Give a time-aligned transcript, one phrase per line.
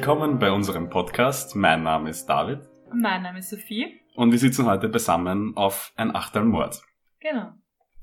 [0.00, 1.54] willkommen bei unserem Podcast.
[1.54, 2.60] Mein Name ist David.
[2.90, 4.00] Mein Name ist Sophie.
[4.14, 6.82] Und wir sitzen heute beisammen auf ein Achtelmord.
[7.20, 7.52] Genau.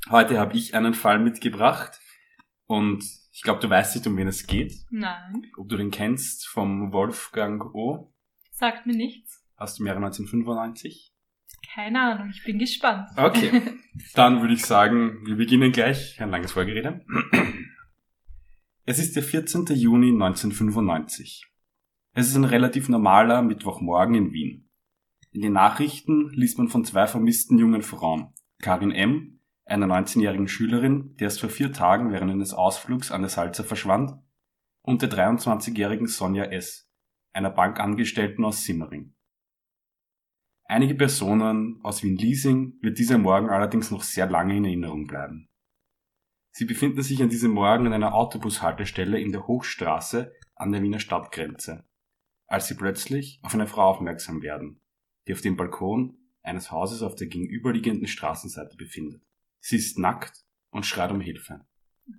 [0.08, 2.00] Heute habe ich einen Fall mitgebracht
[2.68, 4.76] und ich glaube, du weißt nicht, um wen es geht.
[4.92, 5.48] Nein.
[5.58, 8.14] Ob du den kennst vom Wolfgang O.
[8.52, 9.44] Sagt mir nichts.
[9.56, 11.16] Aus dem Jahre 1995.
[11.74, 13.10] Keine Ahnung, ich bin gespannt.
[13.18, 13.74] Okay.
[14.14, 16.22] Dann würde ich sagen, wir beginnen gleich.
[16.22, 17.04] Ein langes Folgerede.
[18.90, 19.66] Es ist der 14.
[19.76, 21.46] Juni 1995.
[22.18, 24.72] Es ist ein relativ normaler Mittwochmorgen in Wien.
[25.30, 28.34] In den Nachrichten liest man von zwei vermissten jungen Frauen.
[28.60, 33.30] Karin M., einer 19-jährigen Schülerin, die erst vor vier Tagen während eines Ausflugs an der
[33.30, 34.14] Salze verschwand,
[34.82, 36.90] und der 23-jährigen Sonja S.,
[37.34, 39.14] einer Bankangestellten aus Simmering.
[40.66, 45.50] Einige Personen aus Wien-Liesing wird dieser Morgen allerdings noch sehr lange in Erinnerung bleiben.
[46.50, 51.00] Sie befinden sich an diesem Morgen an einer Autobushaltestelle in der Hochstraße an der Wiener
[51.00, 51.86] Stadtgrenze,
[52.48, 54.82] als sie plötzlich auf eine Frau aufmerksam werden,
[55.28, 59.22] die auf dem Balkon eines Hauses auf der gegenüberliegenden Straßenseite befindet.
[59.60, 61.66] Sie ist nackt und schreit um Hilfe.
[62.08, 62.14] Oh.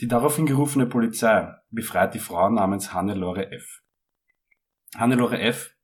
[0.00, 3.82] Die daraufhin gerufene Polizei befreit die Frau namens Hannelore F.
[4.96, 5.76] Hannelore F.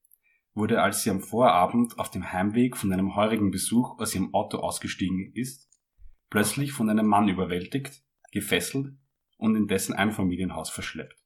[0.55, 4.59] wurde, als sie am Vorabend auf dem Heimweg von einem heurigen Besuch aus ihrem Auto
[4.59, 5.69] ausgestiegen ist,
[6.29, 8.95] plötzlich von einem Mann überwältigt, gefesselt
[9.37, 11.20] und in dessen Einfamilienhaus verschleppt.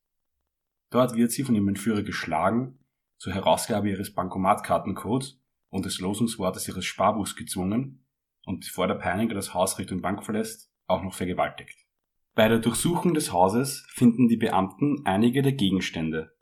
[0.95, 2.79] Dort wird sie von ihrem Entführer geschlagen,
[3.19, 8.07] zur Herausgabe ihres Bankomatkartencodes und des Losungswortes ihres Sparbuchs gezwungen
[8.45, 11.85] und bevor der Peiniger das Haus Richtung Bank verlässt, auch noch vergewaltigt.
[12.37, 16.37] Bei der Durchsuchung des Hauses finden die Beamten einige der Gegenstände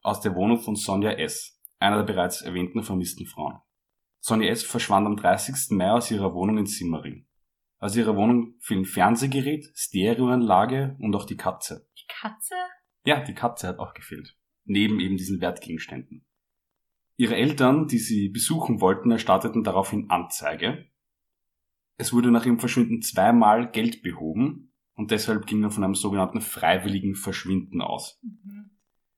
[0.00, 3.60] aus der Wohnung von Sonja S., einer der bereits erwähnten vermissten Frauen.
[4.18, 4.64] Sonja S.
[4.64, 5.76] verschwand am 30.
[5.76, 7.28] Mai aus ihrer Wohnung in Simmering.
[7.78, 11.86] Aus ihrer Wohnung fehlen Fernsehgerät, Stereoanlage und auch die Katze.
[11.96, 12.56] Die Katze?
[13.04, 14.36] Ja, die Katze hat auch gefehlt.
[14.64, 16.24] Neben eben diesen Wertgegenständen.
[17.16, 20.86] Ihre Eltern, die sie besuchen wollten, erstatteten daraufhin Anzeige.
[21.96, 26.40] Es wurde nach ihrem Verschwinden zweimal Geld behoben und deshalb ging man von einem sogenannten
[26.40, 28.20] freiwilligen Verschwinden aus.
[28.22, 28.70] Mhm.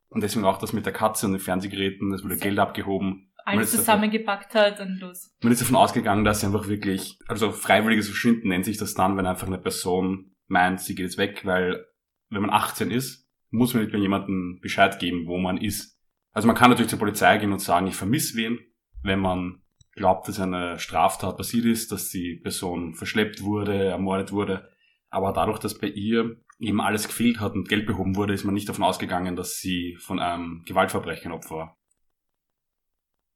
[0.09, 3.33] Und deswegen auch das mit der Katze und den Fernsehgeräten, es wurde Geld abgehoben.
[3.45, 5.35] Alles zusammengepackt hat und los.
[5.43, 9.17] Man ist davon ausgegangen, dass sie einfach wirklich, also freiwilliges Verschwinden nennt sich das dann,
[9.17, 11.85] wenn einfach eine Person meint, sie geht jetzt weg, weil
[12.31, 13.24] wenn man 18 ist,
[13.55, 15.99] muss man nicht mehr jemandem Bescheid geben, wo man ist.
[16.33, 18.59] Also man kann natürlich zur Polizei gehen und sagen, ich vermisse wen,
[19.03, 24.69] wenn man glaubt, dass eine Straftat passiert ist, dass die Person verschleppt wurde, ermordet wurde.
[25.09, 28.55] Aber dadurch, dass bei ihr eben alles gefehlt hat und Geld behoben wurde, ist man
[28.55, 31.79] nicht davon ausgegangen, dass sie von einem Gewaltverbrechen Opfer war.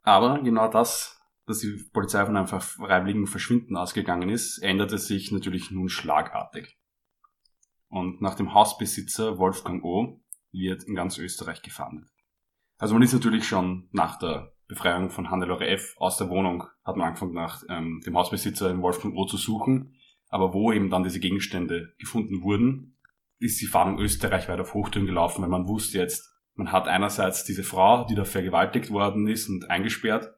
[0.02, 5.70] Aber genau das, dass die Polizei von einem freiwilligen Verschwinden ausgegangen ist, änderte sich natürlich
[5.70, 6.77] nun schlagartig.
[7.88, 10.20] Und nach dem Hausbesitzer Wolfgang O.
[10.52, 12.08] wird in ganz Österreich gefahndet.
[12.76, 15.94] Also man ist natürlich schon nach der Befreiung von Hannelore F.
[15.96, 19.24] aus der Wohnung, hat man angefangen nach ähm, dem Hausbesitzer in Wolfgang O.
[19.24, 19.94] zu suchen.
[20.28, 22.98] Aber wo eben dann diese Gegenstände gefunden wurden,
[23.38, 27.62] ist die Fahndung österreichweit auf Hochtouren gelaufen, weil man wusste jetzt, man hat einerseits diese
[27.62, 30.34] Frau, die da vergewaltigt worden ist und eingesperrt,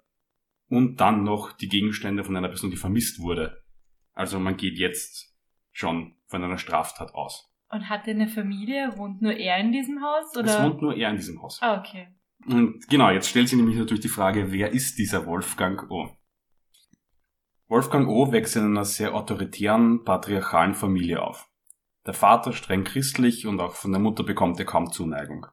[0.68, 3.64] und dann noch die Gegenstände von einer Person, die vermisst wurde.
[4.12, 5.34] Also man geht jetzt
[5.72, 7.52] schon von einer Straftat aus.
[7.68, 8.96] Und hat er eine Familie?
[8.96, 10.36] Wohnt nur er in diesem Haus?
[10.36, 10.46] Oder?
[10.46, 11.58] Es wohnt nur er in diesem Haus.
[11.60, 12.08] Ah, okay.
[12.46, 16.08] Und genau, jetzt stellt sich nämlich natürlich die Frage, wer ist dieser Wolfgang O?
[17.68, 21.48] Wolfgang O wächst in einer sehr autoritären, patriarchalen Familie auf.
[22.06, 25.46] Der Vater streng christlich und auch von der Mutter bekommt er kaum Zuneigung.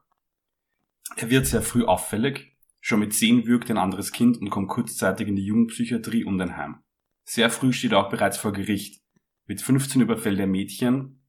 [1.16, 5.28] Er wird sehr früh auffällig, schon mit zehn wirkt ein anderes Kind und kommt kurzzeitig
[5.28, 6.82] in die Jugendpsychiatrie und ein Heim.
[7.24, 9.02] Sehr früh steht er auch bereits vor Gericht.
[9.48, 11.22] Mit 15 überfällt er Mädchen,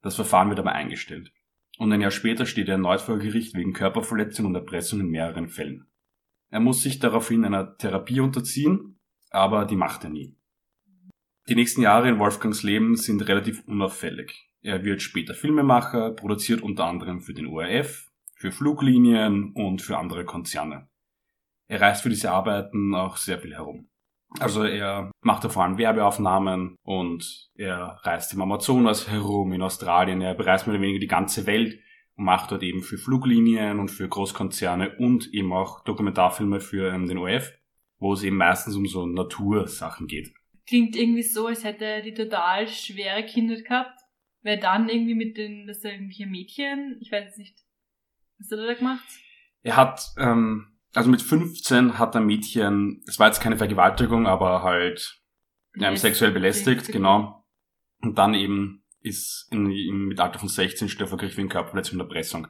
[0.00, 1.30] das Verfahren wird aber eingestellt.
[1.78, 5.50] Und ein Jahr später steht er erneut vor Gericht wegen Körperverletzung und Erpressung in mehreren
[5.50, 5.86] Fällen.
[6.48, 8.98] Er muss sich daraufhin einer Therapie unterziehen,
[9.28, 10.34] aber die macht er nie.
[11.50, 14.48] Die nächsten Jahre in Wolfgangs Leben sind relativ unauffällig.
[14.62, 20.24] Er wird später Filmemacher, produziert unter anderem für den ORF, für Fluglinien und für andere
[20.24, 20.88] Konzerne.
[21.68, 23.90] Er reist für diese Arbeiten auch sehr viel herum.
[24.38, 30.20] Also er macht da vor allem Werbeaufnahmen und er reist im Amazonas herum, in Australien,
[30.20, 31.78] er bereist mehr oder weniger die ganze Welt
[32.16, 37.08] und macht dort eben für Fluglinien und für Großkonzerne und eben auch Dokumentarfilme für ähm,
[37.08, 37.52] den ORF,
[37.98, 40.32] wo es eben meistens um so Natursachen geht.
[40.66, 44.00] Klingt irgendwie so, als hätte er die total schwere Kindheit gehabt.
[44.42, 47.58] Weil dann irgendwie mit den, dass er irgendwelche Mädchen, ich weiß jetzt nicht,
[48.38, 49.08] was hat er da gemacht?
[49.62, 54.62] Er hat, ähm, also mit 15 hat er Mädchen, es war jetzt keine Vergewaltigung, aber
[54.62, 55.20] halt
[55.72, 56.00] Belästigt.
[56.00, 57.44] sexuell belästigt, genau.
[58.00, 61.50] Und dann eben ist in, im, mit Alter von 16 steht er vor Gericht wegen
[61.50, 62.48] Körperverletzung und Erpressung.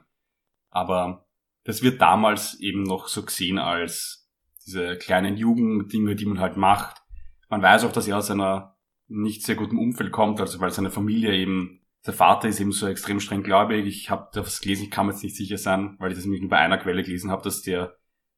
[0.69, 1.27] Aber
[1.65, 4.29] das wird damals eben noch so gesehen als
[4.65, 7.01] diese kleinen Jugenddinge, die man halt macht.
[7.49, 8.77] Man weiß auch, dass er aus einer
[9.07, 12.87] nicht sehr guten Umfeld kommt, also weil seine Familie eben, der Vater ist eben so
[12.87, 13.85] extrem streng gläubig.
[13.85, 16.41] Ich habe das gelesen, ich kann mir jetzt nicht sicher sein, weil ich das nämlich
[16.41, 17.96] nur bei einer Quelle gelesen habe, dass der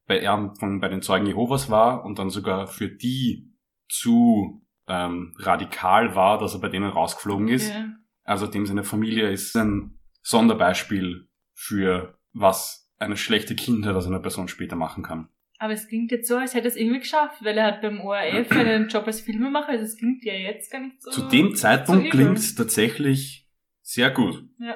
[0.10, 3.54] bei, er von, bei den Zeugen Jehovas war und dann sogar für die
[3.88, 7.70] zu ähm, radikal war, dass er bei denen rausgeflogen ist.
[7.70, 7.94] Ja.
[8.24, 14.48] Also dem seine Familie ist ein Sonderbeispiel für was eine schlechte Kindheit aus einer Person
[14.48, 15.30] später machen kann.
[15.60, 18.02] Aber es klingt jetzt so, als hätte er es irgendwie geschafft, weil er hat beim
[18.02, 21.12] ORF einen Job als Filmemacher, also es klingt ja jetzt gar nicht so.
[21.12, 23.48] Zu dem Zeitpunkt so klingt es tatsächlich
[23.82, 24.44] sehr gut.
[24.58, 24.76] Ja.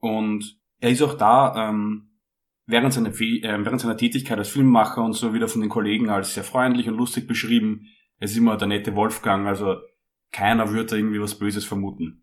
[0.00, 2.10] Und er ist auch da ähm,
[2.66, 6.34] während, seiner, äh, während seiner Tätigkeit als Filmemacher und so wieder von den Kollegen als
[6.34, 7.86] sehr freundlich und lustig beschrieben.
[8.18, 9.76] Er ist immer der nette Wolfgang, also
[10.32, 12.22] keiner würde da irgendwie was Böses vermuten.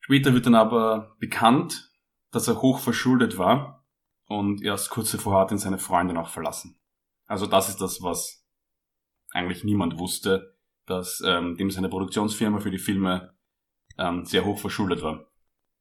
[0.00, 1.92] Später wird dann aber bekannt,
[2.32, 3.86] dass er hoch verschuldet war
[4.26, 6.80] und erst kurz zuvor hat ihn seine Freundin auch verlassen.
[7.26, 8.44] Also das ist das, was
[9.32, 10.56] eigentlich niemand wusste,
[10.86, 13.36] dass ähm, dem seine Produktionsfirma für die Filme
[13.98, 15.29] ähm, sehr hoch verschuldet war.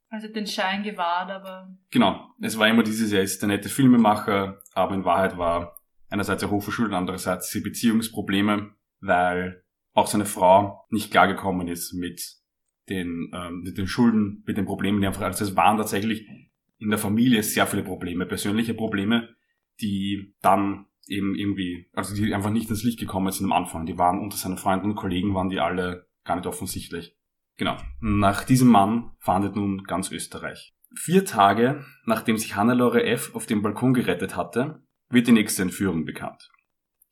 [0.09, 2.29] Also den Schein gewahrt, aber Genau.
[2.41, 5.75] Es war immer dieses, er ist der nette Filmemacher, aber in Wahrheit war
[6.09, 8.71] einerseits er hochverschuldet, andererseits die Beziehungsprobleme,
[9.01, 9.63] weil
[9.93, 12.37] auch seine Frau nicht klargekommen ist mit
[12.89, 16.27] den, ähm, mit den Schulden, mit den Problemen, die einfach, also es waren tatsächlich
[16.79, 19.29] in der Familie sehr viele Probleme, persönliche Probleme,
[19.79, 23.85] die dann eben irgendwie, also die einfach nicht ins Licht gekommen sind am Anfang.
[23.85, 27.15] Die waren unter seinen Freunden und Kollegen waren die alle gar nicht offensichtlich.
[27.59, 27.75] Genau.
[27.99, 30.73] Nach diesem Mann fahndet nun ganz Österreich.
[30.95, 33.35] Vier Tage, nachdem sich Hannelore F.
[33.35, 36.49] auf dem Balkon gerettet hatte, wird die nächste Entführung bekannt.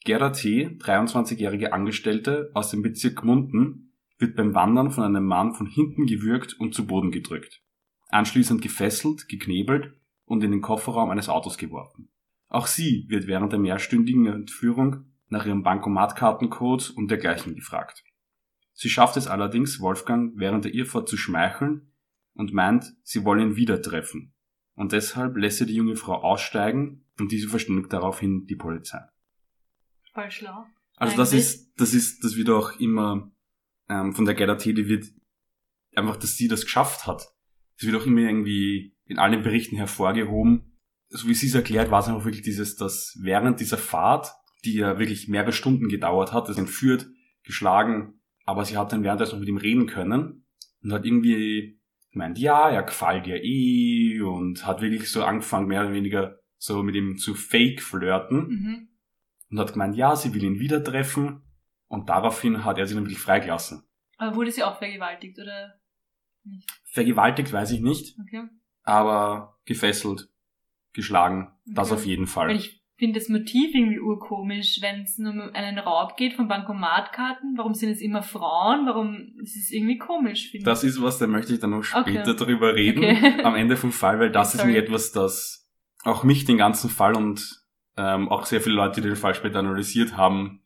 [0.05, 5.67] Gerda T., 23-jährige Angestellte aus dem Bezirk Munden, wird beim Wandern von einem Mann von
[5.67, 7.61] hinten gewürgt und zu Boden gedrückt.
[8.07, 12.07] Anschließend gefesselt, geknebelt und in den Kofferraum eines Autos geworfen.
[12.47, 18.05] Auch sie wird während der mehrstündigen Entführung nach ihrem Bankomatkartencode und dergleichen gefragt.
[18.79, 21.91] Sie schafft es allerdings, Wolfgang während der Irrfahrt zu schmeicheln
[22.35, 24.35] und meint, sie wolle ihn wieder treffen.
[24.75, 29.01] Und deshalb lässt sie die junge Frau aussteigen und diese verständigt daraufhin die Polizei.
[30.13, 30.67] voll schlau.
[30.95, 33.31] Also das ist, das ist, das wird auch immer
[33.89, 35.05] ähm, von der Gerda T., die wird
[35.95, 37.33] einfach, dass sie das geschafft hat.
[37.79, 40.77] Das wird auch immer irgendwie in allen Berichten hervorgehoben.
[41.09, 44.35] So wie sie es erklärt, war es einfach wirklich dieses, dass während dieser Fahrt,
[44.65, 47.07] die ja wirklich mehrere Stunden gedauert hat, das entführt,
[47.41, 48.16] geschlagen,
[48.47, 50.45] aber sie hat dann währenddessen noch mit ihm reden können
[50.81, 51.79] und hat irgendwie
[52.11, 56.81] gemeint, ja, er gefällt dir eh und hat wirklich so angefangen, mehr oder weniger so
[56.81, 58.87] mit ihm zu fake flirten Mhm.
[59.51, 61.43] und hat gemeint, ja, sie will ihn wieder treffen.
[61.89, 63.83] Und daraufhin hat er sie dann wirklich freigelassen.
[64.17, 65.79] Aber wurde sie auch vergewaltigt, oder
[66.43, 66.69] nicht?
[66.85, 68.43] Vergewaltigt weiß ich nicht, Okay.
[68.83, 70.29] aber gefesselt,
[70.93, 71.99] geschlagen, das Okay.
[71.99, 72.49] auf jeden Fall.
[72.99, 77.53] Ich finde das Motiv irgendwie urkomisch, wenn es nur um einen Raub geht von Bankomatkarten.
[77.55, 78.87] Warum sind es immer Frauen?
[78.87, 82.13] Warum ist es irgendwie komisch, Das ist was, da möchte ich dann noch Okay.
[82.13, 83.41] später drüber reden, Okay.
[83.43, 85.69] am Ende vom Fall, weil das ist mir etwas, das
[86.05, 87.61] auch mich den ganzen Fall und
[87.97, 90.63] ähm, auch sehr viele Leute, die den Fall später analysiert haben,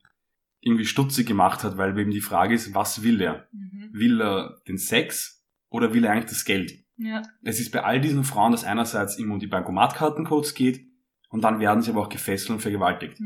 [0.62, 3.50] irgendwie stutzig gemacht hat, weil eben die Frage ist, was will er?
[3.52, 3.60] ich.
[3.60, 3.90] Mhm.
[3.92, 6.72] Will er den Sex oder will er eigentlich das Geld?
[6.96, 7.24] Ja.
[7.44, 10.91] Es ist bei all diesen Frauen, dass einerseits immer um die Bankomatkartencodes geht
[11.32, 13.20] und dann werden sie aber auch gefesselt und vergewaltigt.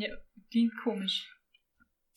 [0.51, 1.35] Klingt komisch.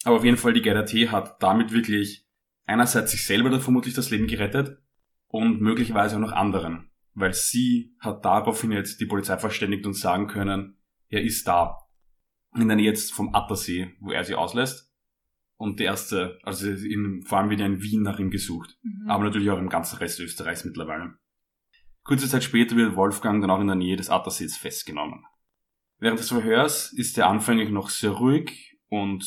[0.04, 1.08] Aber auf jeden Fall, die Gerda T.
[1.08, 2.26] hat damit wirklich
[2.66, 4.78] einerseits sich selber dann vermutlich das Leben gerettet
[5.26, 6.90] und möglicherweise auch noch anderen.
[7.14, 10.76] Weil sie hat daraufhin jetzt die Polizei verständigt und sagen können,
[11.08, 11.78] er ist da.
[12.54, 14.92] In der Nähe jetzt vom Attersee, wo er sie auslässt.
[15.56, 18.78] Und der erste, also in, vor allem wieder in Wien nach ihm gesucht.
[18.82, 19.10] Mhm.
[19.10, 21.14] aber natürlich auch im ganzen Rest Österreichs mittlerweile.
[22.04, 25.24] Kurze Zeit später wird Wolfgang dann auch in der Nähe des Attersees festgenommen.
[25.98, 29.24] Während des Verhörs ist er anfänglich noch sehr ruhig und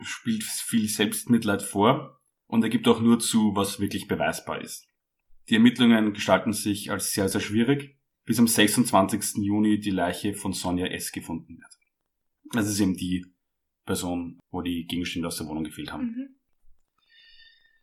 [0.00, 4.88] spielt viel Selbstmitleid vor und er gibt auch nur zu, was wirklich beweisbar ist.
[5.48, 9.44] Die Ermittlungen gestalten sich als sehr, sehr schwierig, bis am 26.
[9.44, 11.12] Juni die Leiche von Sonja S.
[11.12, 11.78] gefunden wird.
[12.52, 13.24] Das ist eben die
[13.86, 16.04] Person, wo die Gegenstände aus der Wohnung gefehlt haben.
[16.04, 16.38] Mhm.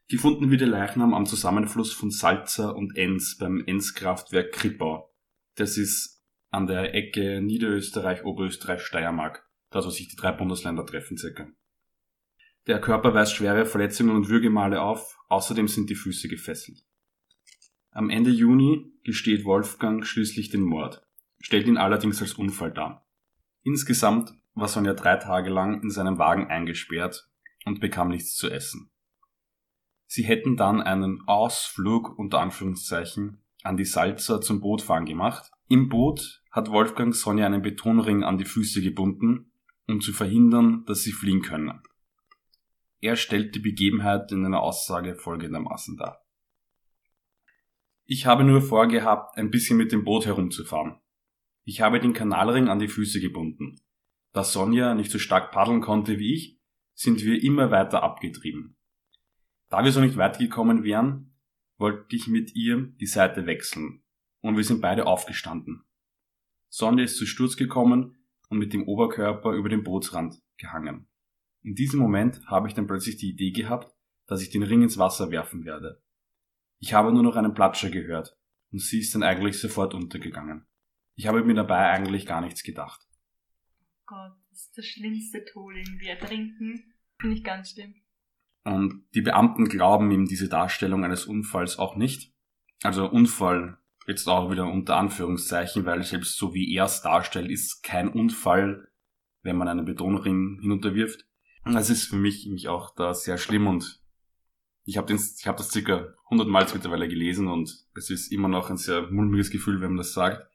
[0.07, 5.11] Gefunden wird der Leichnam am Zusammenfluss von Salza und Enns beim Enns-Kraftwerk Krippau.
[5.55, 6.14] Das ist
[6.55, 11.47] an der Ecke Niederösterreich, Oberösterreich, Steiermark, das wo sich die drei Bundesländer treffen circa.
[12.67, 16.85] Der Körper weist schwere Verletzungen und Würgemale auf, außerdem sind die Füße gefesselt.
[17.91, 21.05] Am Ende Juni gesteht Wolfgang schließlich den Mord,
[21.41, 23.05] stellt ihn allerdings als Unfall dar.
[23.63, 27.29] Insgesamt war Sonja drei Tage lang in seinem Wagen eingesperrt
[27.65, 28.89] und bekam nichts zu essen.
[30.07, 36.43] Sie hätten dann einen Ausflug unter Anführungszeichen an die Salza zum Bootfahren gemacht, Im Boot
[36.51, 39.51] hat Wolfgang Sonja einen Betonring an die Füße gebunden,
[39.87, 41.81] um zu verhindern, dass sie fliehen können.
[43.01, 46.23] Er stellt die Begebenheit in einer Aussage folgendermaßen dar.
[48.05, 50.99] Ich habe nur vorgehabt, ein bisschen mit dem Boot herumzufahren.
[51.63, 53.81] Ich habe den Kanalring an die Füße gebunden.
[54.33, 56.59] Da Sonja nicht so stark paddeln konnte wie ich,
[56.93, 58.77] sind wir immer weiter abgetrieben.
[59.69, 61.33] Da wir so nicht weitergekommen wären,
[61.77, 64.04] wollte ich mit ihr die Seite wechseln
[64.45, 65.83] und wir sind beide aufgestanden.
[66.69, 68.15] Sonja ist zu Sturz gekommen
[68.47, 71.07] und mit dem Oberkörper über den Bootsrand gehangen.
[71.63, 73.91] In diesem Moment habe ich dann plötzlich die Idee gehabt,
[74.27, 75.99] dass ich den Ring ins Wasser werfen werde.
[76.77, 78.37] Ich habe nur noch einen Platscher gehört
[78.71, 80.67] und sie ist dann eigentlich sofort untergegangen.
[81.15, 83.01] Ich habe mir dabei eigentlich gar nichts gedacht.
[84.05, 86.05] Gott, das ist der schlimmste Tod irgendwie.
[86.05, 87.95] Ertrinken finde ich ganz schlimm.
[88.63, 92.31] Und die Beamten glauben ihm diese Darstellung eines Unfalls auch nicht.
[92.83, 97.83] Also Unfall jetzt auch wieder unter Anführungszeichen, weil selbst so wie er es darstellt, ist
[97.83, 98.87] kein Unfall,
[99.41, 101.25] wenn man einen Betonring hinunterwirft.
[101.65, 104.01] Das ist für mich, mich auch da sehr schlimm und
[104.83, 108.77] ich habe hab das circa 100 Mal mittlerweile gelesen und es ist immer noch ein
[108.77, 110.47] sehr mulmiges Gefühl, wenn man das sagt.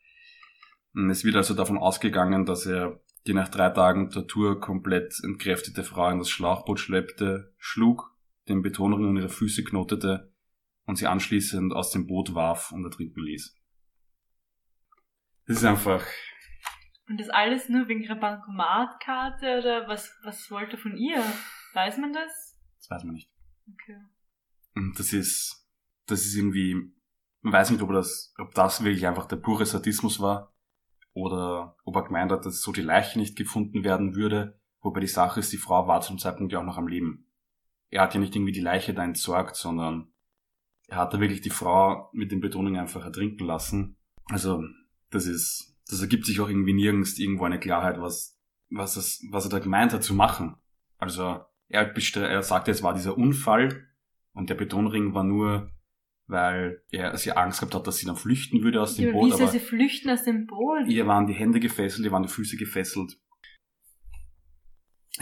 [1.11, 6.11] Es wird also davon ausgegangen, dass er die nach drei Tagen Tortur komplett entkräftete Frau
[6.11, 8.15] in das Schlauchboot schleppte, schlug,
[8.49, 10.30] den Betonring um ihre Füße knotete
[10.91, 13.57] und sie anschließend aus dem Boot warf und ertrinken ließ.
[15.47, 16.05] Das ist einfach
[17.11, 21.21] und das alles nur wegen ihrer Bankomatkarte oder was, was wollte von ihr?
[21.75, 22.57] Weiß man das?
[22.79, 23.29] Das weiß man nicht.
[23.73, 23.99] Okay.
[24.77, 25.69] Und das ist,
[26.07, 26.95] das ist irgendwie,
[27.41, 30.55] man weiß nicht, ob das, ob das wirklich einfach der pure Sadismus war
[31.13, 35.09] oder ob er gemeint hat, dass so die Leiche nicht gefunden werden würde, wobei die
[35.09, 37.27] Sache ist, die Frau war zum Zeitpunkt ja auch noch am Leben.
[37.89, 40.13] Er hat ja nicht irgendwie die Leiche da entsorgt, sondern
[40.91, 43.97] er hat da wirklich die Frau mit den Betonungen einfach ertrinken lassen.
[44.25, 44.65] Also,
[45.11, 48.37] das ist, das ergibt sich auch irgendwie nirgends irgendwo eine Klarheit, was,
[48.71, 50.57] was, es, was er da gemeint hat zu machen.
[50.99, 53.87] Also er, er sagte, es war dieser Unfall
[54.33, 55.71] und der Betonring war nur,
[56.27, 59.33] weil er sie Angst gehabt hat, dass sie dann flüchten würde aus dem ja, Boot.
[59.33, 60.89] Wie soll sie flüchten aus dem Boot?
[60.89, 63.17] Ihr waren die Hände gefesselt, ihr waren die Füße gefesselt.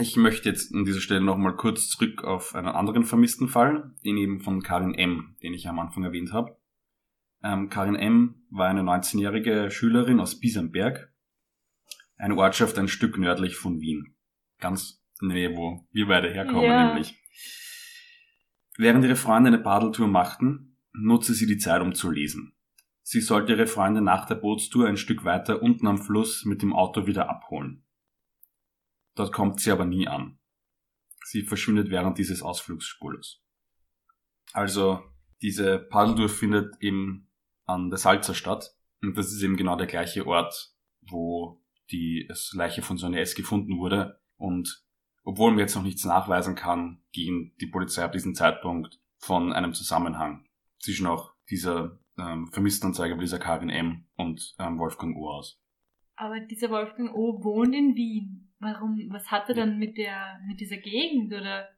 [0.01, 4.15] Ich möchte jetzt an dieser Stelle nochmal kurz zurück auf einen anderen vermissten Fall, den
[4.15, 6.57] eben von Karin M., den ich am Anfang erwähnt habe.
[7.43, 8.35] Ähm, Karin M.
[8.49, 11.11] war eine 19-jährige Schülerin aus Biesenberg,
[12.17, 14.15] eine Ortschaft ein Stück nördlich von Wien.
[14.59, 16.87] Ganz in der Nähe, wo wir beide herkommen, ja.
[16.87, 17.21] nämlich.
[18.77, 22.53] Während ihre Freunde eine Paddeltour machten, nutzte sie die Zeit, um zu lesen.
[23.01, 26.71] Sie sollte ihre Freunde nach der Bootstour ein Stück weiter unten am Fluss mit dem
[26.71, 27.83] Auto wieder abholen.
[29.19, 30.39] Dort kommt sie aber nie an.
[31.25, 33.43] Sie verschwindet während dieses Ausflugs spurlos.
[34.53, 35.03] Also,
[35.41, 37.29] diese Paddeltour findet eben
[37.65, 38.77] an der Salzer statt.
[39.01, 41.61] Und das ist eben genau der gleiche Ort, wo
[41.91, 43.35] die Leiche von Sonja S.
[43.35, 44.21] gefunden wurde.
[44.37, 44.85] Und
[45.25, 49.73] obwohl man jetzt noch nichts nachweisen kann, ging die Polizei ab diesem Zeitpunkt von einem
[49.73, 50.47] Zusammenhang
[50.77, 54.05] zwischen auch dieser ähm, Vermisstenanzeige bei dieser Karin M.
[54.15, 55.29] und ähm, Wolfgang O.
[55.29, 55.61] aus.
[56.15, 57.43] Aber dieser Wolfgang O.
[57.43, 58.48] wohnt in Wien.
[58.59, 61.69] Warum, was hat er dann mit der, mit dieser Gegend oder?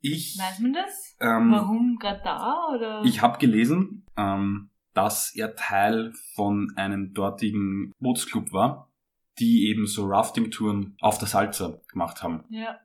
[0.00, 0.38] Ich.
[0.38, 1.16] Weiß man das?
[1.20, 3.02] Ähm, Warum gerade da oder?
[3.04, 8.92] Ich habe gelesen, ähm, dass er Teil von einem dortigen Bootsclub war,
[9.38, 12.44] die eben so Rafting-Touren auf der Salza gemacht haben.
[12.50, 12.78] Ja.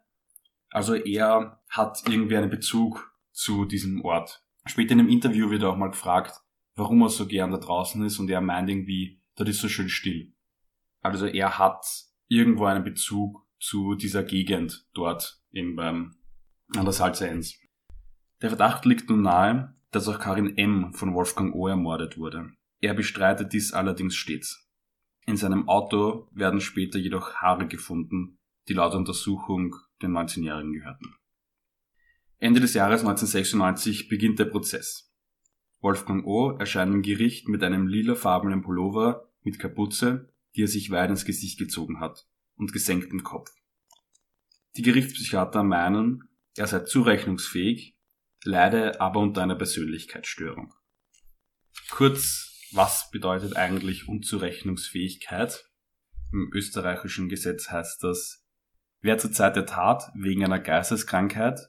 [0.69, 4.43] Also er hat irgendwie einen Bezug zu diesem Ort.
[4.65, 6.41] Später in einem Interview wird er auch mal gefragt,
[6.75, 9.89] warum er so gern da draußen ist und er meint irgendwie, dort ist so schön
[9.89, 10.33] still.
[11.01, 11.85] Also er hat
[12.27, 16.15] irgendwo einen Bezug zu dieser Gegend dort eben beim,
[16.75, 17.59] an der Salza 1.
[18.41, 20.93] Der Verdacht liegt nun nahe, dass auch Karin M.
[20.93, 21.67] von Wolfgang O.
[21.67, 22.51] ermordet wurde.
[22.81, 24.69] Er bestreitet dies allerdings stets.
[25.25, 28.37] In seinem Auto werden später jedoch Haare gefunden,
[28.67, 31.15] die laut Untersuchung den 19-Jährigen gehörten.
[32.39, 35.13] Ende des Jahres 1996 beginnt der Prozess.
[35.79, 36.57] Wolfgang O.
[36.57, 41.57] erscheint im Gericht mit einem lilafarbenen Pullover mit Kapuze, die er sich weit ins Gesicht
[41.59, 43.51] gezogen hat, und gesenktem Kopf.
[44.75, 46.23] Die Gerichtspsychiater meinen,
[46.55, 47.97] er sei zurechnungsfähig
[48.45, 50.73] leide aber unter einer Persönlichkeitsstörung.
[51.89, 55.69] Kurz, was bedeutet eigentlich Unzurechnungsfähigkeit?
[56.31, 58.45] Im österreichischen Gesetz heißt das,
[59.01, 61.59] wer zur Zeit der Tat wegen einer Geisteskrankheit,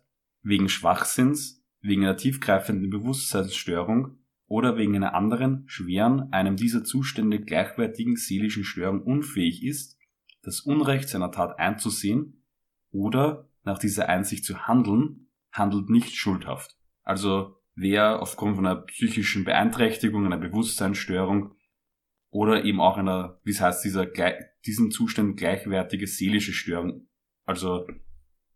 [0.43, 8.17] wegen Schwachsinns, wegen einer tiefgreifenden Bewusstseinsstörung oder wegen einer anderen, schweren, einem dieser Zustände gleichwertigen
[8.17, 9.99] seelischen Störung unfähig ist,
[10.43, 12.45] das Unrecht seiner Tat einzusehen
[12.91, 16.77] oder nach dieser Einsicht zu handeln, handelt nicht schuldhaft.
[17.03, 21.55] Also wer aufgrund von einer psychischen Beeinträchtigung, einer Bewusstseinsstörung
[22.31, 24.07] oder eben auch einer, wie es heißt, dieser,
[24.67, 27.07] diesem Zustand gleichwertige seelische Störung.
[27.45, 27.87] Also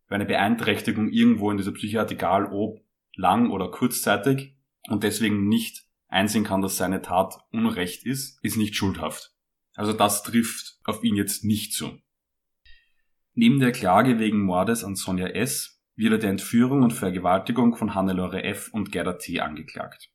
[0.09, 2.80] eine Beeinträchtigung irgendwo in dieser Psychiatrie, egal ob
[3.14, 4.58] lang oder kurzzeitig
[4.88, 9.33] und deswegen nicht einsehen kann, dass seine Tat Unrecht ist, ist nicht schuldhaft.
[9.75, 11.99] Also das trifft auf ihn jetzt nicht zu.
[13.35, 15.80] Neben der Klage wegen Mordes an Sonja S.
[15.95, 18.71] wird er der Entführung und Vergewaltigung von Hannelore F.
[18.73, 19.40] und Gerda T.
[19.40, 20.11] angeklagt.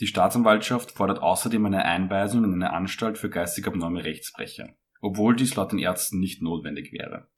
[0.00, 5.54] Die Staatsanwaltschaft fordert außerdem eine Einweisung in eine Anstalt für geistig abnorme Rechtsbrecher, obwohl dies
[5.54, 7.28] laut den Ärzten nicht notwendig wäre.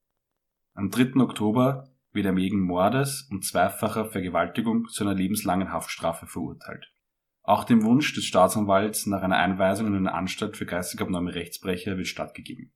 [0.73, 1.21] Am 3.
[1.21, 6.91] Oktober wird er wegen Mordes und zweifacher Vergewaltigung zu einer lebenslangen Haftstrafe verurteilt.
[7.43, 11.97] Auch dem Wunsch des Staatsanwalts nach einer Einweisung in eine Anstalt für geistig abnorme Rechtsbrecher
[11.97, 12.71] wird stattgegeben.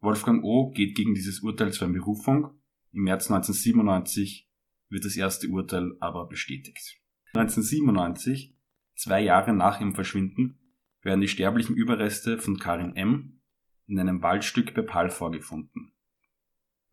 [0.00, 0.70] Wolfgang O.
[0.72, 2.50] geht gegen dieses Urteil in Berufung,
[2.92, 4.50] im März 1997
[4.88, 7.00] wird das erste Urteil aber bestätigt.
[7.34, 8.56] 1997,
[8.94, 10.58] zwei Jahre nach ihrem Verschwinden,
[11.02, 13.40] werden die sterblichen Überreste von Karin M.
[13.86, 15.95] in einem Waldstück bei Pal vorgefunden.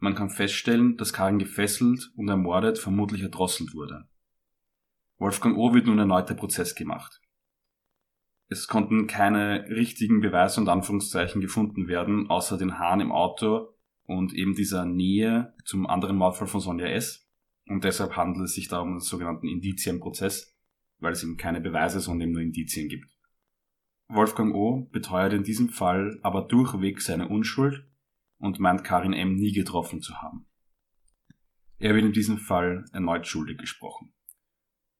[0.03, 4.03] Man kann feststellen, dass Karin gefesselt und ermordet vermutlich erdrosselt wurde.
[5.17, 5.73] Wolfgang O.
[5.73, 7.21] wird nun erneut der Prozess gemacht.
[8.49, 13.69] Es konnten keine richtigen Beweise und Anführungszeichen gefunden werden, außer den Haaren im Auto
[14.03, 17.25] und eben dieser Nähe zum anderen Mordfall von Sonja S.
[17.69, 20.53] Und deshalb handelt es sich da um einen sogenannten Indizienprozess,
[20.99, 23.07] weil es eben keine Beweise, sondern eben nur Indizien gibt.
[24.09, 24.85] Wolfgang O.
[24.91, 27.85] beteuert in diesem Fall aber durchweg seine Unschuld
[28.43, 29.35] und meint Karin M.
[29.35, 30.45] nie getroffen zu haben.
[31.79, 34.13] Er wird in diesem Fall erneut schuldig gesprochen.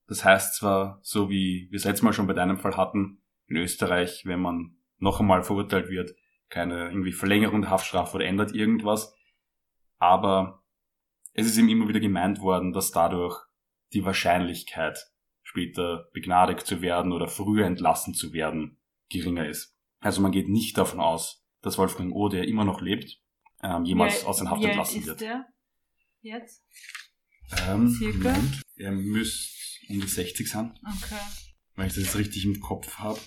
[0.08, 3.58] Das heißt zwar, so wie wir es letztes Mal schon bei deinem Fall hatten, in
[3.58, 6.16] Österreich, wenn man noch einmal verurteilt wird,
[6.50, 9.16] keine irgendwie Verlängerung der Haftstrafe oder ändert irgendwas,
[9.98, 10.64] aber
[11.34, 13.42] es ist ihm immer wieder gemeint worden, dass dadurch
[13.94, 15.00] die Wahrscheinlichkeit,
[15.42, 18.80] später begnadigt zu werden oder früher entlassen zu werden,
[19.10, 19.78] geringer ist.
[20.00, 23.23] Also man geht nicht davon aus, dass Wolfgang O., der immer noch lebt,
[23.64, 25.22] ähm, jemals wie, aus den Haft entlassen wird.
[25.22, 25.46] Der
[26.22, 26.64] jetzt?
[27.68, 28.36] Ähm, Circa?
[28.76, 29.54] Er müsste
[29.90, 30.72] um die 60 sind.
[30.82, 31.22] Okay.
[31.76, 33.20] Weil ich das jetzt richtig im Kopf habe.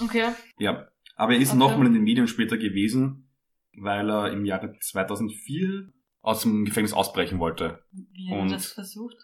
[0.00, 0.32] Okay.
[0.58, 0.88] Ja.
[1.16, 1.58] Aber er ist okay.
[1.58, 3.30] nochmal in den Medien später gewesen,
[3.76, 7.84] weil er im Jahre 2004 aus dem Gefängnis ausbrechen wollte.
[7.92, 9.16] Wie hat er das versucht?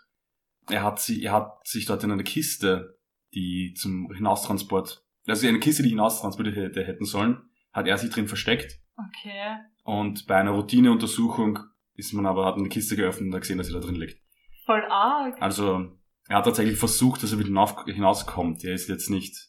[0.69, 2.99] Er hat, sie, er hat sich dort in eine Kiste,
[3.35, 8.29] die zum Hinaustransport, also eine Kiste, die hinaustransportiert hätte, hätten sollen, hat er sich drin
[8.29, 8.81] versteckt.
[9.09, 9.57] Okay.
[9.85, 11.59] Und bei einer Routineuntersuchung
[11.95, 14.21] ist man aber, hat eine Kiste geöffnet und hat gesehen, dass er da drin liegt.
[14.65, 15.41] Voll arg.
[15.41, 18.65] Also, er hat tatsächlich versucht, dass er wieder hinauskommt.
[18.65, 19.49] Er ist jetzt nicht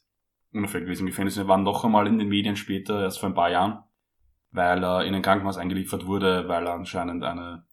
[0.53, 1.37] unauffällig gewesen im Gefängnis.
[1.37, 3.83] Er war noch einmal in den Medien später, erst vor ein paar Jahren,
[4.51, 7.65] weil er in ein Krankenhaus eingeliefert wurde, weil er anscheinend eine,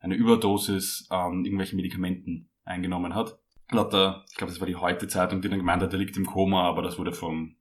[0.00, 3.38] eine Überdosis an irgendwelchen Medikamenten eingenommen hat.
[3.70, 6.26] Laut der, ich glaube, das war die Heute-Zeitung, die dann gemeint hat, er liegt im
[6.26, 7.56] Koma, aber das wurde vom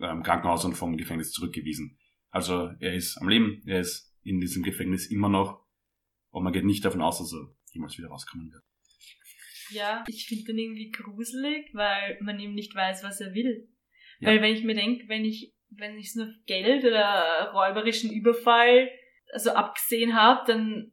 [0.00, 1.98] ähm, Krankenhaus und vom Gefängnis zurückgewiesen.
[2.36, 5.64] Also er ist am Leben, er ist in diesem Gefängnis immer noch
[6.28, 8.62] und man geht nicht davon aus, dass er jemals wieder rauskommen wird.
[9.70, 13.70] Ja, ich finde den irgendwie gruselig, weil man eben nicht weiß, was er will.
[14.18, 14.28] Ja.
[14.28, 18.90] Weil wenn ich mir denke, wenn ich, wenn ich es nur Geld oder räuberischen Überfall
[19.32, 20.92] also abgesehen habe, dann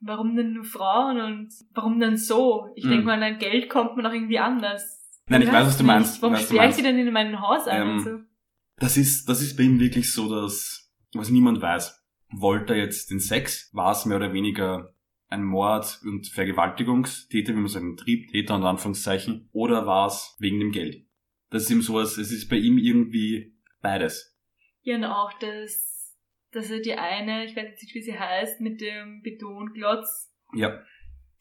[0.00, 2.72] warum denn nur Frauen und warum dann so?
[2.74, 2.90] Ich mhm.
[2.90, 4.98] denke mal, an Geld kommt man auch irgendwie anders.
[5.28, 6.20] Nein, ich weiß, was du meinst.
[6.20, 8.31] Warum sperre ich sie denn in meinem Haus ein ähm, so?
[8.78, 12.02] Das ist, das ist bei ihm wirklich so, dass, was niemand weiß.
[12.30, 13.70] Wollte er jetzt den Sex?
[13.72, 14.94] War es mehr oder weniger
[15.28, 20.72] ein Mord und Vergewaltigungstäter, wie man sagen, Triebtäter und Anführungszeichen, oder war es wegen dem
[20.72, 21.06] Geld?
[21.50, 24.36] Das ist ihm sowas, es ist bei ihm irgendwie beides.
[24.82, 26.16] Ja, und auch das,
[26.52, 30.34] dass er die eine, ich weiß jetzt nicht, wie sie heißt, mit dem Betonglotz.
[30.54, 30.82] Ja.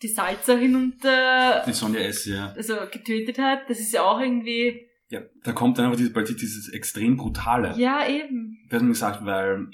[0.02, 1.63] Die Salzer hinunter.
[1.65, 2.54] Die Sonja S., ja.
[2.54, 4.88] Also getötet hat, das ist ja auch irgendwie.
[5.12, 7.76] Ja, da kommt dann aber dieses, plötzlich dieses extrem brutale.
[7.78, 8.65] Ja, eben.
[8.69, 9.67] Wird man gesagt, weil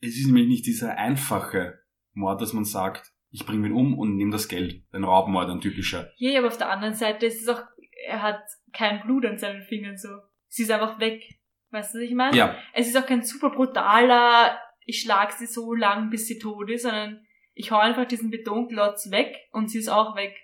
[0.00, 1.78] es ist nämlich nicht dieser einfache
[2.14, 4.82] Mord, dass man sagt, ich bringe ihn um und nehme das Geld.
[4.92, 6.10] Ein Raubmord, ein typischer.
[6.16, 7.60] Ja, aber auf der anderen Seite ist es auch,
[8.06, 8.40] er hat
[8.72, 10.08] kein Blut an seinen Fingern so.
[10.48, 11.22] Sie ist einfach weg.
[11.70, 12.34] Weißt du, was ich meine?
[12.34, 12.56] Ja.
[12.72, 16.84] Es ist auch kein super brutaler, ich schlag sie so lang, bis sie tot ist,
[16.84, 20.34] sondern ich hau einfach diesen Betonklotz weg und sie ist auch weg.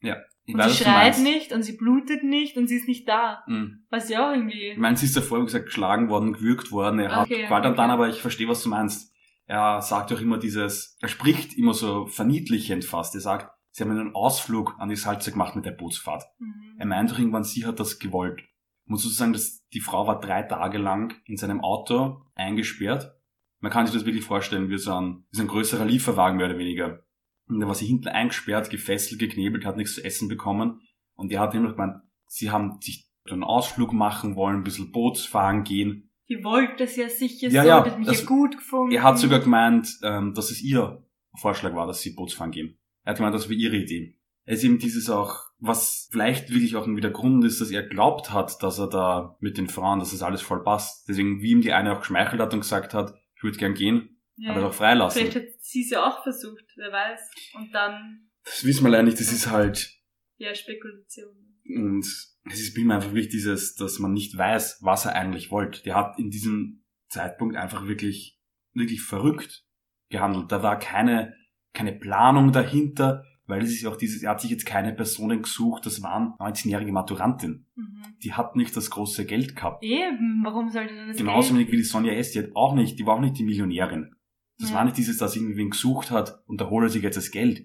[0.00, 0.16] Ja.
[0.48, 3.44] Und weiß, sie schreit nicht und sie blutet nicht und sie ist nicht da.
[3.46, 3.84] Mhm.
[3.90, 4.70] Was ja auch irgendwie.
[4.70, 7.64] Ich meine, sie ist davor, wie gesagt, geschlagen worden, gewürgt worden, er hat okay, Gewalt
[7.64, 7.76] okay.
[7.76, 9.12] dann, aber ich verstehe, was du meinst
[9.46, 13.14] er sagt auch immer dieses, er spricht immer so verniedlichend fast.
[13.14, 16.24] Er sagt, sie haben einen Ausflug an die Salze gemacht mit der Bootsfahrt.
[16.38, 16.76] Mhm.
[16.78, 18.42] Er meint auch irgendwann, sie hat das gewollt.
[18.84, 23.14] Muss sozusagen, dass die Frau war drei Tage lang in seinem Auto eingesperrt.
[23.60, 26.46] Man kann sich das wirklich vorstellen, wie so ein, wie so ein größerer Lieferwagen mehr
[26.46, 27.04] oder weniger.
[27.54, 30.80] Und da war sie hinten eingesperrt, gefesselt, geknebelt, hat nichts zu essen bekommen.
[31.14, 35.64] Und er hat immer gemeint, sie haben sich einen Ausflug machen wollen, ein bisschen Bootsfahren
[35.64, 36.08] gehen.
[36.26, 38.94] ihr wollt das ja sicher Ja, so, ja, das hat mich das- ja gut gefunden.
[38.94, 41.04] Er hat sogar gemeint, ähm, dass es ihr
[41.38, 42.78] Vorschlag war, dass sie Bootsfahren gehen.
[43.04, 44.16] Er hat gemeint, das war ihre Idee.
[44.44, 47.82] Es ist eben dieses auch, was vielleicht wirklich auch irgendwie der Grund ist, dass er
[47.82, 51.06] glaubt hat, dass er da mit den Frauen, dass das alles voll passt.
[51.08, 54.11] Deswegen, wie ihm die eine auch geschmeichelt hat und gesagt hat, ich würde gern gehen,
[54.36, 54.50] ja.
[54.50, 55.20] hat er doch freilassen.
[55.20, 57.20] Vielleicht hat sie es ja auch versucht, wer weiß.
[57.54, 59.90] Und dann, Das wissen wir leider nicht, das ist halt,
[60.36, 61.34] ja, Spekulation.
[61.68, 65.50] und es ist bei ihm einfach wirklich dieses, dass man nicht weiß, was er eigentlich
[65.50, 65.82] wollte.
[65.84, 68.40] Der hat in diesem Zeitpunkt einfach wirklich,
[68.72, 69.64] wirklich verrückt
[70.08, 70.50] gehandelt.
[70.50, 71.34] Da war keine,
[71.72, 75.42] keine Planung dahinter, weil es ist ja auch dieses, er hat sich jetzt keine Personen
[75.42, 77.66] gesucht, das waren 19-jährige Maturantin.
[77.74, 78.02] Mhm.
[78.22, 79.84] Die hat nicht das große Geld gehabt.
[79.84, 81.60] Eben, warum sollte denn das Genauso Geld?
[81.60, 84.14] wenig wie die Sonja S., die hat auch nicht, die war auch nicht die Millionärin.
[84.58, 84.76] Das Ja.
[84.76, 87.64] war nicht dieses, dass irgendwen gesucht hat und da holt er sich jetzt das Geld.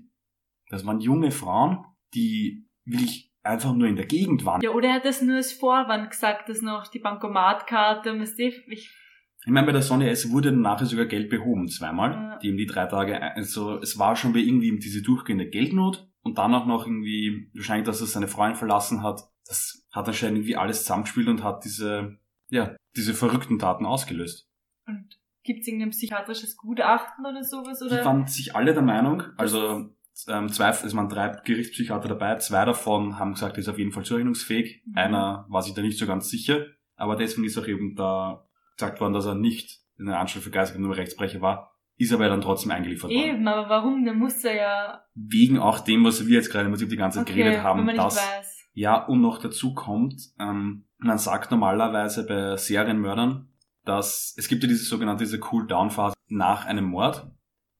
[0.69, 4.61] Das waren junge Frauen, die wirklich einfach nur in der Gegend waren.
[4.61, 8.91] Ja, oder er hat das nur als Vorwand gesagt, dass noch die Bankomatkarte, du, ich,
[9.45, 10.31] Ich meine, bei der Sonja S.
[10.31, 12.11] wurde nachher sogar Geld behoben, zweimal.
[12.11, 12.39] Ja.
[12.39, 16.53] Die eben die drei Tage, also es war schon irgendwie diese durchgehende Geldnot und dann
[16.53, 19.21] auch noch irgendwie, wahrscheinlich, dass er seine Freundin verlassen hat.
[19.45, 22.17] Das hat anscheinend irgendwie alles zusammengespielt und hat diese,
[22.49, 24.49] ja, diese verrückten Taten ausgelöst.
[24.87, 25.17] und
[25.47, 28.05] gibt's irgendein psychiatrisches Gutachten oder sowas, Die oder?
[28.05, 29.89] waren sich alle der Meinung, also
[30.27, 33.91] ähm, zwei, es waren drei Gerichtspsychiater dabei, zwei davon haben gesagt, er ist auf jeden
[33.91, 34.83] Fall zurechnungsfähig.
[34.85, 34.97] Mhm.
[34.97, 38.99] Einer war sich da nicht so ganz sicher, aber deswegen ist auch eben da gesagt
[38.99, 42.41] worden, dass er nicht in der Anstalt für Geistige nur Rechtsbrecher war, ist aber dann
[42.41, 43.23] trotzdem eingeliefert worden.
[43.23, 44.03] Eben, aber warum?
[44.05, 47.19] Der muss er ja, Wegen auch dem, was wir jetzt gerade im Prinzip die ganze
[47.19, 48.19] Zeit okay, geredet haben, dass
[48.73, 53.49] ja, und noch dazu kommt, ähm, man sagt normalerweise bei Serienmördern,
[53.87, 57.31] dass es gibt ja diese sogenannte diese Cool-Down-Phase nach einem Mord,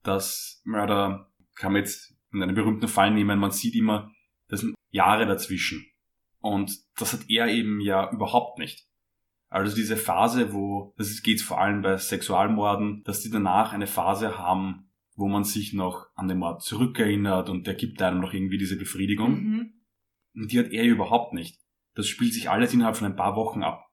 [0.03, 4.11] dass Mörder, kann man jetzt in einem berühmten Fall nehmen, man sieht immer,
[4.47, 5.85] das sind Jahre dazwischen.
[6.39, 8.87] Und das hat er eben ja überhaupt nicht.
[9.49, 14.37] Also diese Phase, wo, das geht vor allem bei Sexualmorden, dass die danach eine Phase
[14.37, 18.57] haben, wo man sich noch an den Mord zurückerinnert und der gibt einem noch irgendwie
[18.57, 19.41] diese Befriedigung.
[19.41, 19.73] Mhm.
[20.35, 21.59] Und die hat er überhaupt nicht.
[21.95, 23.89] Das spielt sich alles innerhalb von ein paar Wochen ab.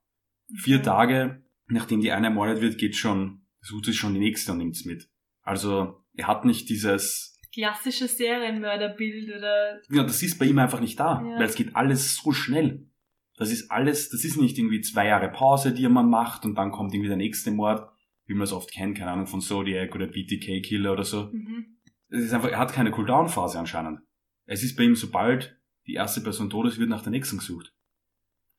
[0.54, 0.82] Vier.
[0.82, 4.84] Tage, nachdem die eine ermordet wird, geht schon, sucht sich schon die nächste und nimmt's
[4.84, 5.08] mit.
[5.42, 10.98] Also, er hat nicht dieses, Klassische Serienmörderbild oder, ja, das ist bei ihm einfach nicht
[10.98, 11.36] da, Ja.
[11.38, 12.88] weil es geht alles so schnell.
[13.36, 16.72] Das ist alles, das ist nicht irgendwie zwei Jahre Pause, die man macht und dann
[16.72, 17.88] kommt irgendwie der nächste Mord,
[18.26, 21.30] wie man es oft kennt, keine Ahnung, von Zodiac oder BTK Killer oder so.
[21.32, 21.76] mhm.
[22.08, 24.00] Es ist einfach, er hat keine Cooldown-Phase anscheinend.
[24.46, 27.72] Es ist bei ihm, sobald die erste Person tot ist, wird nach der nächsten gesucht.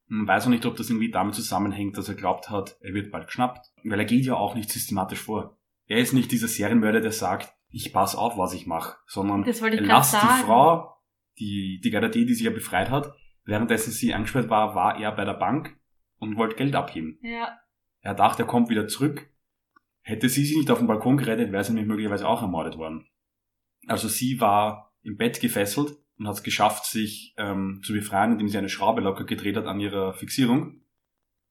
[0.08, 3.12] Man weiß auch nicht, ob das irgendwie damit zusammenhängt, dass er glaubt hat, er wird
[3.12, 3.72] bald geschnappt.
[3.84, 5.58] Weil er geht ja auch nicht systematisch vor.
[5.88, 9.82] Er ist nicht dieser Serienmörder, der sagt, ich pass auf, was ich mache, sondern er
[9.82, 10.28] lasst sagen.
[10.28, 10.96] die Frau,
[11.40, 13.14] die, die Gardadie, die sich ja befreit hat,
[13.44, 15.76] währenddessen sie angesperrt war, war er bei der Bank
[16.18, 17.20] und wollte Geld abheben.
[17.22, 17.58] Ja,
[18.02, 19.30] Er dachte, er kommt wieder zurück.
[20.02, 23.08] Hätte sie sich nicht auf den Balkon gerettet, wäre sie nämlich möglicherweise auch ermordet worden.
[23.88, 28.48] Also sie war im Bett gefesselt und hat es geschafft, sich ähm, zu befreien, indem
[28.48, 30.82] sie eine Schraube locker gedreht hat an ihrer Fixierung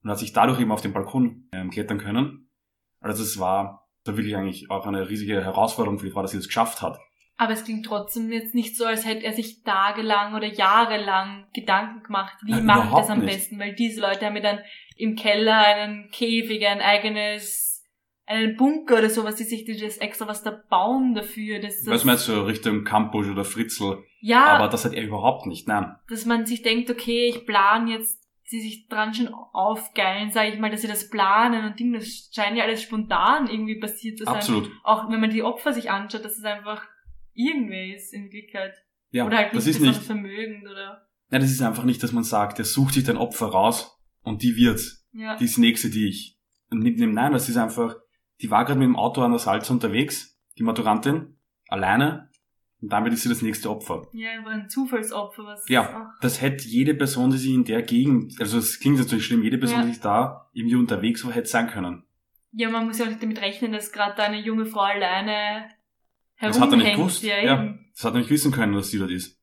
[0.03, 2.49] und hat sich dadurch eben auf den Balkon ähm, klettern können.
[3.01, 6.39] Also es war da wirklich eigentlich auch eine riesige Herausforderung für die Frau, dass sie
[6.39, 6.99] das geschafft hat.
[7.37, 12.03] aber es klingt trotzdem jetzt nicht so, als hätte er sich tagelang oder jahrelang Gedanken
[12.05, 13.33] gemacht, wie Nein, mache ich das am nicht.
[13.35, 14.61] besten, weil diese Leute haben ja dann
[14.97, 17.74] im Keller einen Käfig, ein eigenes,
[18.27, 22.15] einen Bunker oder sowas, die sich das extra was da bauen dafür, dass das, man
[22.15, 25.69] jetzt so Richtung Campus oder Fritzl, ja, aber das hat er überhaupt nicht.
[25.69, 25.95] Nein.
[26.09, 30.59] dass man sich denkt, okay, ich plan jetzt, sie sich dran schon aufgeilen, sage ich
[30.59, 34.25] mal, dass sie das planen und Ding, das scheint ja alles spontan irgendwie passiert zu
[34.25, 34.37] sein.
[34.37, 34.71] Absolut.
[34.83, 36.83] Auch wenn man die Opfer sich anschaut, dass es einfach
[37.35, 38.75] irgendwer ist in Wirklichkeit.
[39.11, 40.03] Ja, oder halt das ist nicht.
[40.03, 43.47] vermögend oder Ja, das ist einfach nicht, dass man sagt, er sucht sich dein Opfer
[43.47, 45.07] raus und die wird's.
[45.13, 45.37] ja.
[45.37, 46.39] Die ist die nächste, die ich
[46.71, 47.13] mitnehme.
[47.13, 47.97] Nein, das ist einfach,
[48.45, 52.31] die war gerade mit dem Auto an der Salz unterwegs, die Maturantin, alleine,
[52.83, 54.07] und damit ist sie das nächste Opfer.
[54.13, 56.13] Ja, einfach ein Zufallsopfer, was Ja.
[56.21, 59.43] Das hätte jede Person, die sich in der Gegend, also es klingt jetzt natürlich schlimm,
[59.43, 59.85] jede Person, Ja.
[59.87, 62.05] die sich da irgendwie unterwegs war, hätte sein können.
[62.53, 65.71] ja, man muss ja auch nicht damit rechnen, dass gerade da eine junge Frau alleine
[66.41, 66.97] Das hat er nicht herumhängt.
[66.99, 67.23] gewusst.
[67.25, 67.75] Ja, Ja.
[67.95, 69.41] Das hat er nicht wissen können, dass sie dort ist.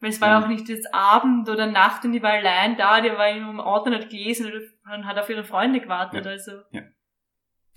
[0.00, 3.00] Weil es war ja auch nicht jetzt Abend oder Nacht und die war allein da,
[3.00, 4.52] die war im Auto hat gelesen
[4.94, 6.30] und hat auf ihre Freunde gewartet, Ja.
[6.32, 6.86] also, Also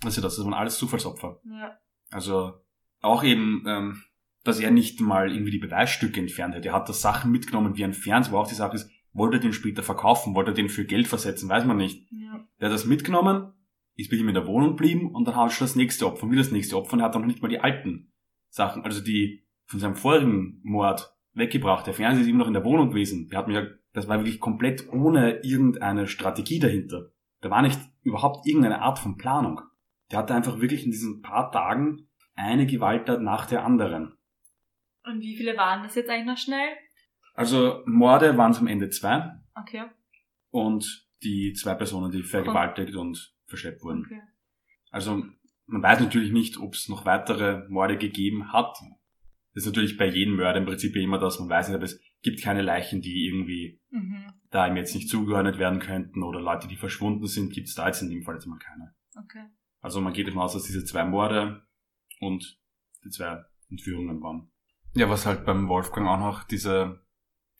[0.02, 1.40] das, das waren alles Zufallsopfer.
[1.44, 1.76] ja.
[2.10, 2.54] Also
[3.00, 4.02] auch eben, ähm,
[4.44, 6.68] dass er nicht mal irgendwie die Beweisstücke entfernt hätte.
[6.68, 9.40] Er hat das Sachen mitgenommen wie ein Fernseher, wo auch die Sache ist, wollte er
[9.40, 12.10] den später verkaufen, wollte er den für Geld versetzen, weiß man nicht.
[12.10, 12.44] ja.
[12.60, 13.52] Der hat das mitgenommen,
[13.96, 16.24] ist bei ihm in der Wohnung geblieben und dann hat er schon das nächste Opfer,
[16.24, 18.12] und wieder das nächste Opfer und er hat dann noch nicht mal die alten
[18.48, 21.86] Sachen, also die von seinem vorigen Mord weggebracht.
[21.86, 23.28] Der Fernseher ist immer noch in der Wohnung gewesen.
[23.28, 27.10] Der hat mir, das war wirklich komplett ohne irgendeine Strategie dahinter.
[27.40, 29.60] da war nicht überhaupt irgendeine Art von Planung.
[30.10, 34.16] Der hatte einfach wirklich in diesen paar Tagen eine Gewalttat nach der anderen.
[35.04, 36.68] Und wie viele waren das jetzt eigentlich noch schnell?
[37.34, 39.30] Also Morde waren es am Ende zwei.
[39.54, 39.84] Okay.
[40.50, 44.04] Und die zwei Personen, die vergewaltigt und verschleppt wurden.
[44.04, 44.20] okay.
[44.90, 45.24] Also
[45.66, 48.76] man weiß natürlich nicht, ob es noch weitere Morde gegeben hat.
[49.54, 52.00] Das ist natürlich bei jedem Mörder im Prinzip immer das, man weiß nicht, aber es
[52.22, 54.32] gibt keine Leichen, die irgendwie Mhm.
[54.50, 57.86] da ihm jetzt nicht zugeordnet werden könnten oder Leute, die verschwunden sind, gibt es da
[57.86, 58.94] jetzt in dem Fall jetzt mal keine.
[59.16, 59.44] Okay.
[59.80, 61.62] Also man geht davon aus, dass diese zwei Morde
[62.20, 62.58] und
[63.04, 64.50] die zwei Entführungen waren.
[64.94, 67.04] Ja, was halt beim Wolfgang auch noch diese,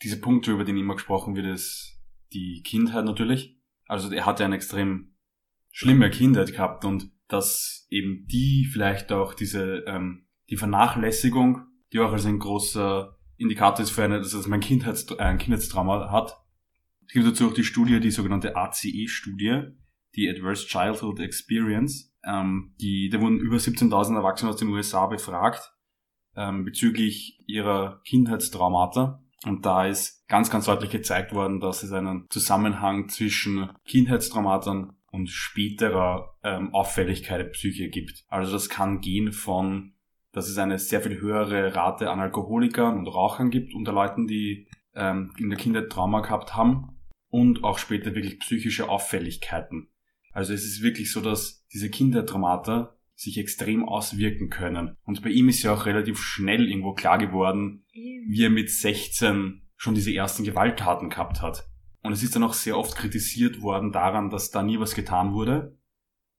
[0.02, 2.00] diese Punkte, über die immer gesprochen wird, ist
[2.32, 3.58] die Kindheit natürlich.
[3.86, 5.14] Also er hatte eine extrem
[5.70, 12.12] schlimme Kindheit gehabt und dass eben die vielleicht auch diese, ähm, die Vernachlässigung, die auch
[12.12, 16.36] als ein großer Indikator ist für eine, dass man Kindheits, ein Kindheitstrauma hat.
[17.06, 19.62] Es gibt dazu auch die Studie, die sogenannte ACE-Studie,
[20.14, 22.09] die Adverse Childhood Experience.
[22.24, 25.72] Ähm, die, da wurden über 17.000 Erwachsene aus den USA befragt
[26.36, 29.22] ähm, bezüglich ihrer Kindheitstraumata.
[29.46, 35.28] Und da ist ganz, ganz deutlich gezeigt worden, dass es einen Zusammenhang zwischen Kindheitstraumatern und
[35.28, 38.24] späterer ähm, Auffälligkeit der Psyche gibt.
[38.28, 39.94] Also das kann gehen von,
[40.32, 44.68] dass es eine sehr viel höhere Rate an Alkoholikern und Rauchern gibt unter Leuten, die
[44.94, 49.88] ähm, in der Kindheit Trauma gehabt haben und auch später wirklich psychische Auffälligkeiten.
[50.32, 54.96] Also es ist wirklich so, dass diese Kindertraumata sich extrem auswirken können.
[55.04, 59.62] Und bei ihm ist ja auch relativ schnell irgendwo klar geworden, wie er mit 16
[59.76, 61.68] schon diese ersten Gewalttaten gehabt hat.
[62.02, 65.34] Und es ist dann auch sehr oft kritisiert worden daran, dass da nie was getan
[65.34, 65.78] wurde.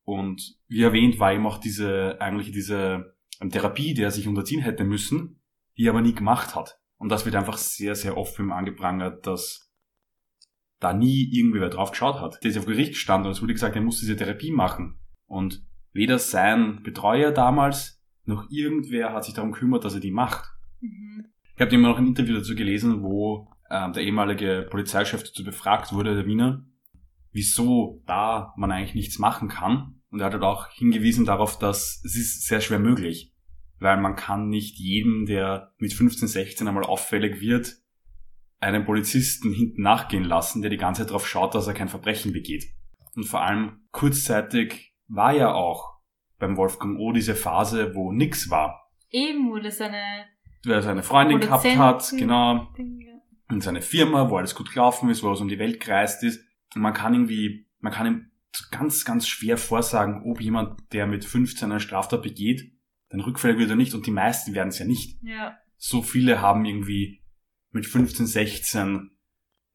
[0.03, 4.61] Und wie erwähnt war ihm auch diese, eigentlich diese ähm, Therapie, der er sich unterziehen
[4.61, 5.41] hätte müssen,
[5.77, 6.79] die er aber nie gemacht hat.
[6.97, 9.70] Und das wird einfach sehr, sehr oft für ihn angeprangert, dass
[10.81, 12.43] da nie irgendwer drauf geschaut hat.
[12.43, 14.99] Der ist auf Gericht gestanden und es wurde gesagt, er muss diese Therapie machen.
[15.27, 15.63] Und
[15.93, 20.49] weder sein Betreuer damals, noch irgendwer hat sich darum gekümmert, dass er die macht.
[20.81, 21.27] Mhm.
[21.55, 25.93] Ich habe immer noch ein Interview dazu gelesen, wo ähm, der ehemalige Polizeichef dazu befragt
[25.93, 26.65] wurde, der Wiener,
[27.31, 30.01] wieso da man eigentlich nichts machen kann.
[30.09, 33.33] Und er hat halt auch hingewiesen darauf, dass es ist sehr schwer möglich.
[33.77, 37.80] Weil man kann nicht jedem, der mit 15, 16 einmal auffällig wird,
[38.61, 42.31] einen Polizisten hinten nachgehen lassen, der die ganze Zeit darauf schaut, dass er kein Verbrechen
[42.31, 42.65] begeht.
[43.15, 45.97] Und vor allem kurzzeitig war ja auch
[46.37, 48.89] beim Wolfgang O diese Phase, wo nix war.
[49.09, 50.25] Eben, wo das eine
[50.63, 52.69] Weil er seine Freundin gehabt hat, genau,
[53.49, 56.23] und seine Firma, wo alles gut gelaufen ist, wo er so um die Welt gereist
[56.23, 56.41] ist.
[56.73, 58.31] Und man kann irgendwie, man kann ihm
[58.71, 62.71] ganz, ganz schwer vorsagen, ob jemand, der mit 15 eine Straftat begeht,
[63.09, 63.93] dann rückfällig wird oder nicht.
[63.93, 65.19] Und die meisten werden es ja nicht.
[65.21, 65.57] Ja.
[65.75, 67.20] So viele haben irgendwie
[67.71, 69.11] mit 15, 16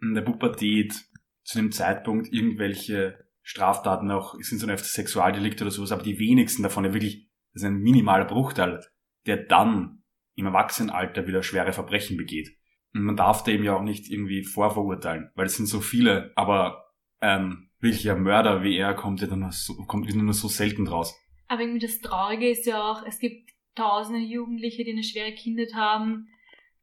[0.01, 0.95] in der Pubertät
[1.43, 6.63] zu dem Zeitpunkt irgendwelche Straftaten auch, sind so öfter Sexualdelikte oder sowas, aber die wenigsten
[6.63, 8.85] davon ja wirklich, das ist ein minimaler Bruchteil,
[9.27, 10.03] der dann
[10.35, 12.51] im Erwachsenenalter wieder schwere Verbrechen begeht.
[12.93, 16.93] Und man darf dem ja auch nicht irgendwie vorverurteilen, weil es sind so viele, aber
[17.21, 21.15] ein wirklicher Mörder wie er kommt ja dann nur so, kommt nur so selten raus.
[21.49, 25.75] Aber irgendwie das Traurige ist ja auch, es gibt tausende Jugendliche, die eine schwere Kindheit
[25.75, 26.29] haben,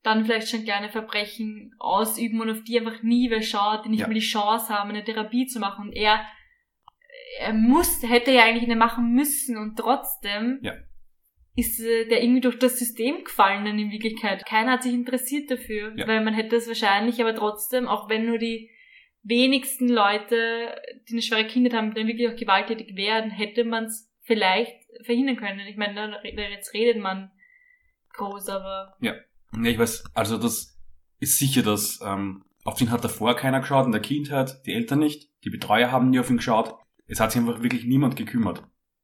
[0.03, 4.01] dann vielleicht schon kleine Verbrechen ausüben und auf die einfach nie wer schaut, die nicht
[4.01, 4.07] Ja.
[4.07, 5.87] mehr die Chance haben, eine Therapie zu machen.
[5.87, 6.25] Und er,
[7.39, 10.73] er muss, hätte ja eigentlich eine machen müssen und trotzdem Ja.
[11.55, 14.45] ist äh, der irgendwie durch das System gefallen dann in Wirklichkeit.
[14.45, 16.07] Keiner hat sich interessiert dafür, Ja.
[16.07, 18.69] weil man hätte es wahrscheinlich, aber trotzdem, auch wenn nur die
[19.23, 20.75] wenigsten Leute,
[21.07, 25.37] die eine schwere Kindheit haben, dann wirklich auch gewalttätig werden, hätte man es vielleicht verhindern
[25.37, 25.61] können.
[25.61, 27.31] Ich meine, da- da- jetzt redet man
[28.13, 29.15] groß, aber Ja,
[29.61, 30.79] ich weiß, also das
[31.19, 34.99] ist sicher, dass ähm, auf den hat davor keiner geschaut, in der Kindheit, die Eltern
[34.99, 36.75] nicht, die Betreuer haben nie auf ihn geschaut.
[37.05, 38.63] Es hat sich einfach wirklich niemand gekümmert.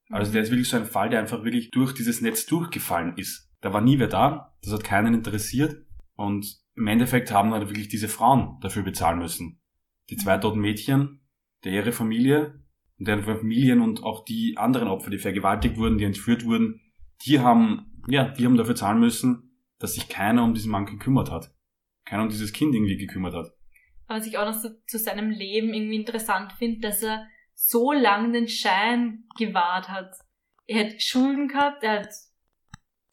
[0.09, 3.51] Also der ist wirklich so ein Fall, der einfach wirklich durch dieses Netz durchgefallen ist.
[3.61, 5.85] Da war nie wer da, das hat keinen interessiert
[6.15, 9.61] und im Endeffekt haben halt wirklich diese Frauen dafür bezahlen müssen.
[10.09, 11.21] Die zwei toten Mädchen,
[11.63, 12.63] der ihre Familie
[12.97, 16.79] und deren Familien und auch die anderen Opfer, die vergewaltigt wurden, die entführt wurden,
[17.25, 19.48] die haben, ja, die haben dafür zahlen müssen,
[19.79, 21.51] dass sich keiner um diesen Mann gekümmert hat.
[22.05, 23.51] Keiner um dieses Kind irgendwie gekümmert hat.
[24.07, 28.33] was ich auch noch so zu seinem Leben irgendwie interessant finde, dass er so lang
[28.33, 30.13] den Schein gewahrt hat.
[30.65, 32.09] Er hat Schulden gehabt, er hat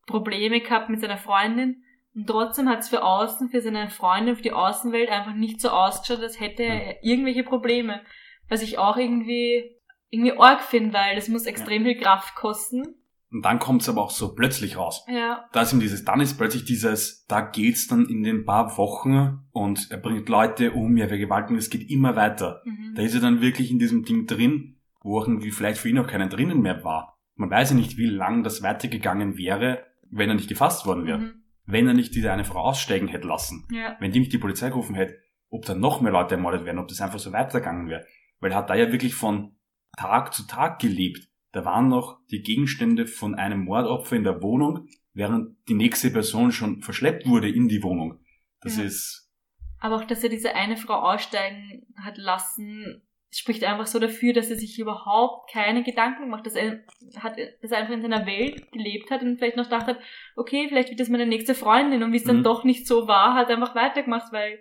[0.07, 1.83] Probleme gehabt mit seiner Freundin
[2.15, 5.69] und trotzdem hat es für außen, für seine Freunde, für die Außenwelt einfach nicht so
[5.69, 8.03] ausgeschaut, als hätte er irgendwelche Probleme.
[8.49, 9.77] Was ich auch irgendwie,
[10.09, 12.95] irgendwie arg finde, weil das muss extrem viel Kraft kosten.
[13.37, 15.05] Und dann kommt es aber auch so plötzlich raus.
[15.09, 15.45] Ja.
[15.53, 19.41] Da ist ihm dieses, dann ist plötzlich dieses, da geht's dann in den paar Wochen
[19.51, 22.63] und er bringt Leute um, er vergewaltigt, es geht immer weiter.
[22.65, 22.95] Mhm.
[22.95, 25.99] Da ist er dann wirklich in diesem Ding drin, wo auch irgendwie vielleicht für ihn
[25.99, 27.19] auch keiner drinnen mehr war.
[27.35, 31.19] Man weiß ja nicht, wie lang das weitergegangen wäre, wenn er nicht gefasst worden wäre.
[31.19, 31.43] Mhm.
[31.67, 33.67] Wenn er nicht diese eine Frau aussteigen hätte lassen.
[33.71, 33.99] Ja.
[34.01, 35.19] Wenn die nicht die Polizei gerufen hätte,
[35.51, 38.07] ob dann noch mehr Leute ermordet werden, ob das einfach so weitergegangen wäre.
[38.41, 39.59] Weil er hat da ja wirklich von
[39.99, 41.29] Tag zu Tag gelebt.
[41.57, 46.53] Da waren noch die Gegenstände von einem Mordopfer in der Wohnung, während die nächste Person
[46.53, 48.21] schon verschleppt wurde in die Wohnung.
[48.61, 48.85] Das Ja.
[48.85, 49.31] ist,
[49.79, 54.51] Aber auch, dass er diese eine Frau aussteigen hat lassen, spricht einfach so dafür, dass
[54.51, 56.81] er sich überhaupt keine Gedanken macht, dass er,
[57.21, 59.99] hat, dass er einfach in seiner Welt gelebt hat und vielleicht noch dachte,
[60.37, 62.45] okay, vielleicht wird das meine nächste Freundin und wie es dann Mhm.
[62.45, 64.59] doch nicht so war, hat er einfach weitergemacht, weil,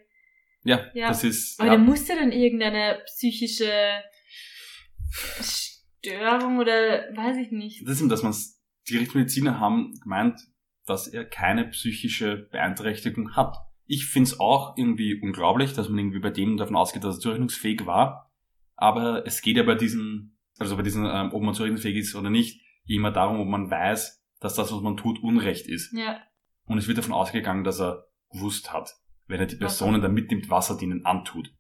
[0.64, 1.10] ja, Ja.
[1.10, 3.70] das ist, aber ja, der musste dann irgendeine psychische
[6.06, 6.74] Störung oder
[7.16, 7.82] weiß ich nicht.
[7.84, 8.36] das ist eben, dass man
[8.90, 10.40] die Rechtsmediziner haben gemeint,
[10.86, 13.58] dass er keine psychische Beeinträchtigung hat.
[13.86, 17.86] Ich find's auch irgendwie unglaublich, dass man irgendwie bei dem davon ausgeht, dass er zurechnungsfähig
[17.86, 18.32] war.
[18.76, 22.30] Aber es geht ja bei diesen, also bei diesen, ähm, ob man zurechnungsfähig ist oder
[22.30, 25.94] nicht, immer darum, ob man weiß, dass das, was man tut, Unrecht ist.
[25.94, 26.20] Ja,
[26.66, 28.92] Und es wird davon ausgegangen, dass er gewusst hat,
[29.28, 31.54] wenn er die Personen da mitnimmt, was er denen antut.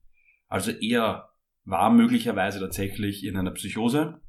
[0.48, 1.30] Also er
[1.64, 4.22] war möglicherweise tatsächlich in einer Psychose,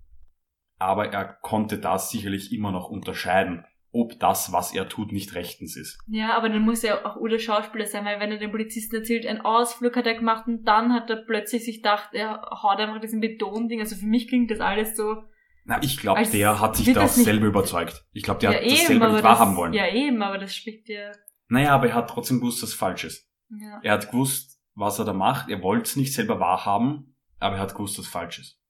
[0.79, 5.75] aber er konnte das sicherlich immer noch unterscheiden, ob das, was er tut, nicht rechtens
[5.77, 5.99] ist.
[6.09, 9.27] ja, aber dann muss er auch oder Schauspieler sein, weil wenn er den Polizisten erzählt,
[9.27, 13.01] einen Ausflug hat er gemacht und dann hat er plötzlich sich gedacht, er haut einfach
[13.01, 13.81] diesen Betonding.
[13.81, 15.23] Also für mich klingt das alles so,
[15.65, 18.05] Na, ich glaube, der hat sich da das nicht- selber überzeugt.
[18.12, 19.73] Ich glaube, der ja hat das eben, selber aber nicht das, wahrhaben wollen.
[19.73, 21.12] ja eben, aber das spricht ja,
[21.49, 23.27] Naja, aber er hat trotzdem gewusst, dass es falsch ist.
[23.49, 23.81] ja.
[23.83, 25.49] Er hat gewusst, was er da macht.
[25.49, 28.61] Er wollte es nicht selber wahrhaben, aber er hat gewusst, dass es falsch ist.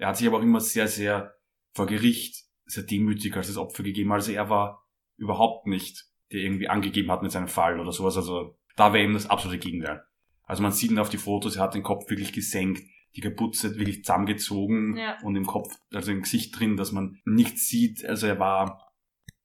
[0.00, 1.34] Er hat sich aber auch immer sehr, sehr
[1.74, 4.12] vor Gericht sehr demütig als das Opfer gegeben.
[4.12, 4.86] Also er war
[5.16, 8.16] überhaupt nicht, der irgendwie angegeben hat mit seinem Fall oder sowas.
[8.16, 10.02] Also da wäre ihm das absolute Gegenteil.
[10.44, 12.82] Also man sieht ihn auf die Fotos, er hat den Kopf wirklich gesenkt,
[13.16, 15.18] die Kapuze wirklich zusammengezogen Ja.
[15.22, 18.04] und im Kopf, also im Gesicht drin, dass man nichts sieht.
[18.04, 18.92] Also er war,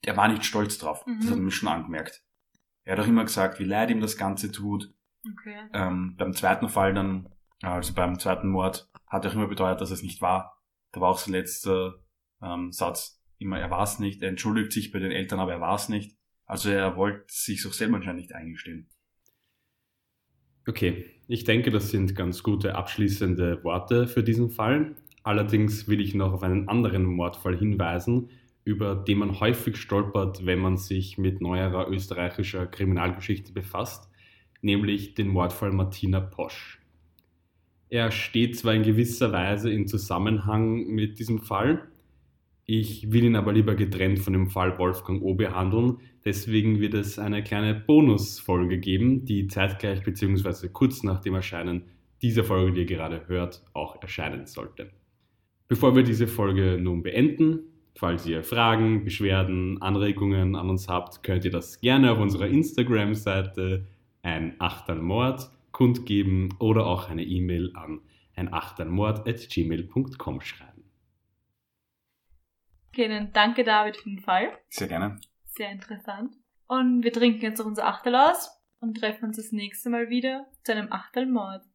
[0.04, 1.04] er war nicht stolz drauf.
[1.06, 1.30] Das Mhm.
[1.32, 2.24] hat man schon angemerkt.
[2.84, 4.94] Er hat auch immer gesagt, wie leid ihm das Ganze tut.
[5.28, 5.58] Okay.
[5.74, 7.28] Ähm, beim zweiten Fall dann,
[7.62, 10.62] also beim zweiten Mord, hat er auch immer beteuert, dass es nicht war.
[10.92, 11.96] Da war auch sein letzter
[12.42, 14.22] ähm, Satz immer, er war es nicht.
[14.22, 16.18] Er entschuldigt sich bei den Eltern, aber er war es nicht.
[16.46, 18.90] Also er wollte sich auch selber anscheinend nicht eingestehen.
[20.68, 24.96] Okay, ich denke, das sind ganz gute abschließende Worte für diesen Fall.
[25.24, 28.30] Allerdings will ich noch auf einen anderen Mordfall hinweisen,
[28.64, 34.10] über den man häufig stolpert, wenn man sich mit neuerer österreichischer Kriminalgeschichte befasst,
[34.62, 36.80] nämlich den Mordfall Martina Posch.
[37.90, 41.88] Er steht zwar in gewisser Weise in Zusammenhang mit diesem Fall,
[42.68, 47.20] ich will ihn aber lieber getrennt von dem Fall Wolfgang O behandeln, Deswegen wird es
[47.20, 50.70] eine kleine Bonusfolge geben, die zeitgleich bzw.
[50.70, 51.84] kurz nach dem Erscheinen
[52.24, 54.90] dieser Folge, die ihr gerade hört, auch erscheinen sollte.
[55.68, 57.60] Bevor wir diese Folge nun beenden,
[57.96, 63.86] falls ihr Fragen, Beschwerden, Anregungen an uns habt, könnt ihr das gerne auf unserer Instagram-Seite
[64.24, 68.00] ein Achternmord kundgeben oder auch eine E-Mail an
[68.34, 70.90] ein gmail.com schreiben.
[72.88, 74.58] Okay, dann danke David für den Fall.
[74.70, 75.20] Sehr gerne.
[75.48, 76.34] Sehr interessant.
[76.68, 80.48] Und wir trinken jetzt noch unser Achtel aus und treffen uns das nächste Mal wieder
[80.64, 81.66] zu einem Achtelmord.